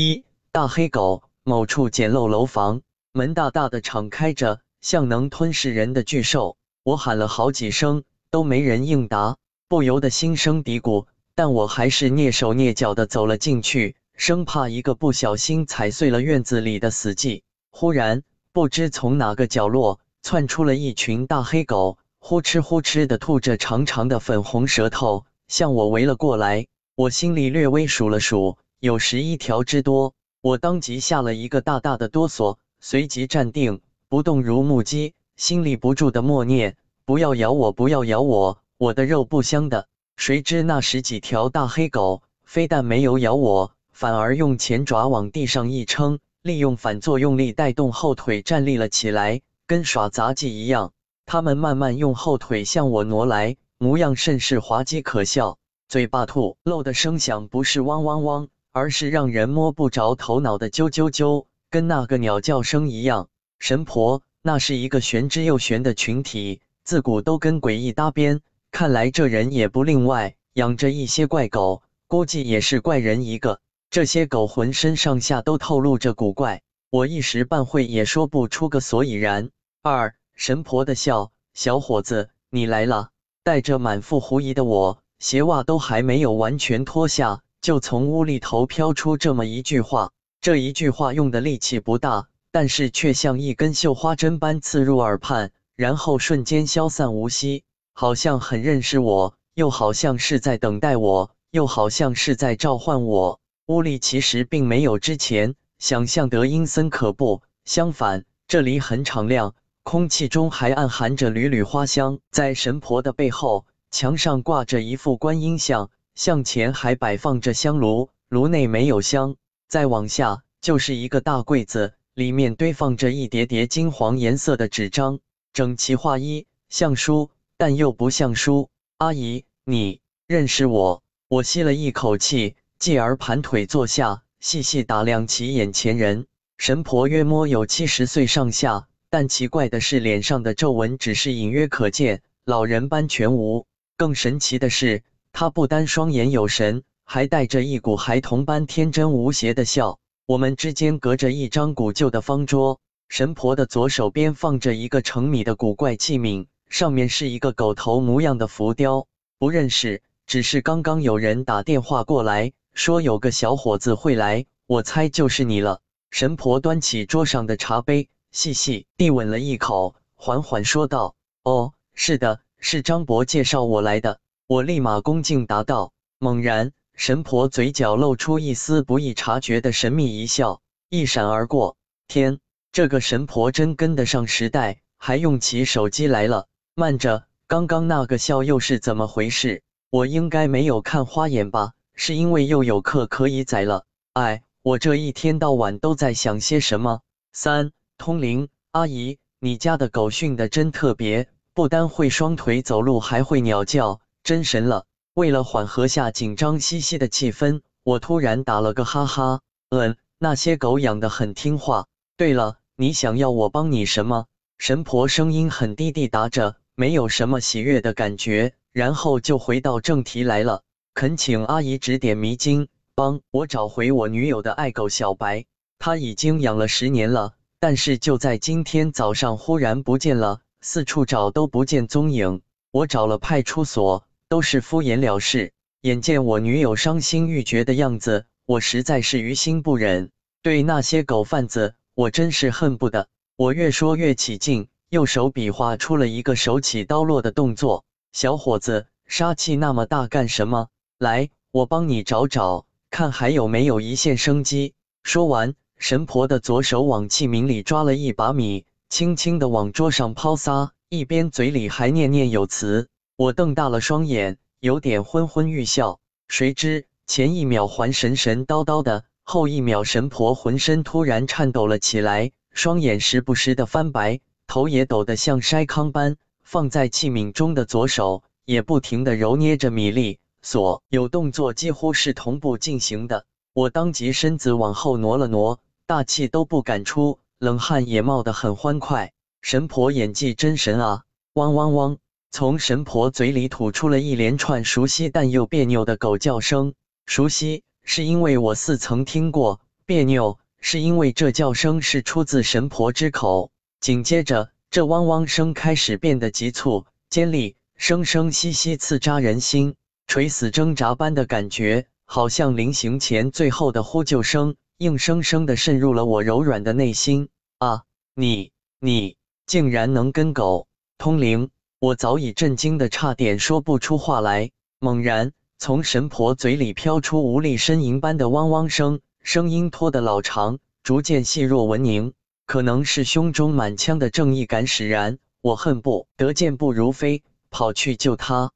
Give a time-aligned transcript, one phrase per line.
[0.00, 0.22] 一
[0.52, 6.56] 大黑狗，某处简陋楼房，门大大的敞开着，像能吞噬人的巨兽。
[6.84, 11.06] 我喊了好几声，都没人应答，不由得心生嘀咕。
[11.34, 17.42] 但我还是蹑手蹑脚的走了进去，生怕一个不小心踩碎了院子里的死寂。
[17.72, 18.22] 忽然，
[18.52, 26.68] 不知从哪个角落窜出了一群大黑狗，呼哧呼哧的吐着长长的粉红舌头，向我围了过来。
[26.94, 28.58] 我心里略微数了数。
[28.80, 50.92] 有十一条之多，我当即吓了一个大大的哆嗦，随即站定不动如木鸡，心里不住的默念：“不要咬我，不要咬我，我的肉不香的。”谁知那十几条大黑狗非但没有咬我，反而用前爪往地上一撑，利用反作用力带动后腿站立了起来，跟耍杂技一样。
[51.26, 58.48] 它们慢慢用后腿向我挪来，模样甚是滑稽可笑，嘴巴吐漏的声响不是汪汪汪。
[58.78, 63.28] 而是让人摸不着头脑的啾啾啾，跟那个鸟叫声一样。
[63.58, 68.40] 神婆，那是一个玄之又玄的群体，自古都跟诡异搭边。
[68.70, 73.58] 看来这人也不例外，养着一些怪狗，估计也是怪人一个。
[73.90, 79.50] 这些狗浑身上下都透露着古怪，我一时半会也说不出个所以然。
[79.82, 83.08] 二神婆的笑，小伙子，你来了。
[83.42, 87.40] 带着满腹狐疑的我，鞋袜都还没有完全脱下。
[87.68, 103.38] 就从屋里头飘出这么一句话，这一句话用的力气不大，但是却像一根绣花针般刺入耳畔，然后瞬间消散无息，好像很认识我，又好像是在等待我，又好像是在召唤我。
[103.66, 112.18] 屋里其实并没有之前想象得阴森可怖，相反，这里很敞亮，空气中还暗含着缕缕花香。
[112.30, 115.90] 在神婆的背后，墙上挂着一副观音像。
[116.18, 119.36] 向前还摆放着香炉，炉内没有香。
[119.68, 125.20] 再往下就是一个大柜子，里面堆放着一叠叠金黄颜色的纸张，
[125.52, 128.68] 整齐划一，像书，但又不像书。
[128.96, 131.04] 阿姨，你认识我？
[131.28, 136.26] 我吸了一口气，继而盘腿坐下，细细打量起眼前人。
[136.56, 143.66] 神婆约摸有七十岁上下，但奇怪的是，脸上的皱纹只是隐约可见，老人般全无。
[143.96, 145.04] 更神奇的是。
[145.32, 149.98] 他不单双眼有神，还带着一股孩童般天真无邪的笑。
[150.26, 159.06] 我们之间隔着一张古旧的方桌，神婆的左手边放着一个盛米的古怪器皿，上面是一个狗头模样的浮雕。
[159.38, 165.80] 不认识，只是刚刚有人打电话过来，说有个小伙子会来，我猜就是你了。
[166.10, 171.14] 神婆端起桌上的茶杯，细细地吻了一口，缓缓说道
[171.44, 175.92] ：“哦，是的，是张伯介绍我来的。”我立马恭敬答道。
[176.18, 181.76] 猛然，神婆嘴角露出一丝不易察觉的神秘一笑，一闪而过。
[182.06, 182.38] 天，
[182.72, 186.46] 这个神婆真跟得上时代，还用起手机来了。
[186.74, 189.60] 慢着，刚刚那个笑又是怎么回事？
[189.90, 191.74] 我应该没有看花眼吧？
[191.94, 193.84] 是因为又有客可以宰了？
[194.14, 197.02] 哎，我这一天到晚都在想些什么？
[197.34, 204.00] 三通灵阿姨，你家的狗训的真特别，不单会双腿走路，还会鸟叫。
[204.28, 204.84] 真神了！
[205.14, 209.40] 为了缓和下紧张兮兮的气氛，我突然打了个哈哈。
[209.70, 211.86] 嗯，那些狗养的很听话。
[212.18, 214.26] 对了，你想要我帮你什么？
[214.58, 220.60] 神婆声音很低地答着，没有什么喜悦的感觉，然后就回到正题来了。
[220.92, 225.46] 恳请阿姨指点迷津，帮我找回我女友的爱狗小白。
[225.78, 232.42] 她已经养了十年了，但是就在今天早上忽然不见了，四处找都不见踪影。
[232.70, 234.04] 我找了派出所。
[234.28, 235.52] 都是敷衍了事。
[235.80, 240.10] 眼见我女友伤心欲绝的样子，我实在是于心不忍。
[240.42, 243.08] 对那些狗贩子，我真是恨不得。
[243.36, 247.84] 我越说越起劲，右手比划出了一个手起刀落的动作。
[248.12, 250.68] 小伙子，杀气那么大干什么？
[250.98, 254.74] 来，我帮你找找，看还有没有一线生机。
[255.04, 262.88] 说完，神婆的左手往器皿里抓了一把米，轻轻地往桌上抛撒，一边嘴里还念念有词。
[263.18, 265.98] 我瞪大了双眼，有点昏昏欲笑。
[266.28, 276.16] 谁知前一秒还神神叨叨的，后一秒神婆浑身突然颤抖了起来，双眼时不时的翻白，头也抖得像筛糠般。
[276.44, 283.24] 放在器皿中的左手也不停地揉捏着米粒，所有动作几乎是同步进行的。
[283.52, 289.10] 我当即身子往后挪了挪，大气都不敢出，冷汗也冒得很欢快。
[289.42, 291.02] 神婆演技真神啊！
[291.34, 291.98] 汪汪汪！
[292.30, 296.74] 从神婆嘴里吐出了一连串熟悉但又别扭的狗叫声。
[297.06, 303.50] 熟悉是因为我似曾听过，别扭，是因为这叫声是出自神婆之口。
[303.80, 309.74] 紧接着，这汪汪声开始变得急促、尖利，声声息息刺扎人心，
[310.06, 317.30] 垂死挣扎般的感觉，好像临行前最后的呼救声，硬生生的渗入了我柔软的内心。
[317.58, 317.84] 啊，
[318.14, 319.16] 你，你
[319.46, 320.66] 竟然能跟狗
[320.98, 321.50] 通灵！
[321.80, 324.50] 我早已震惊的差点说不出话来。
[324.80, 332.14] 猛然，从神婆嘴里飘出无力呻吟般的汪汪声，声音拖得老长，逐渐细若蚊蝇。
[332.46, 338.50] 可能是胸中满腔的正义感使然，我恨不得健步如飞跑去救他。